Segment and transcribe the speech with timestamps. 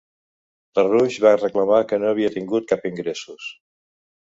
[0.79, 3.55] LaRouche va reclamar que no havia tingut cap ingressos.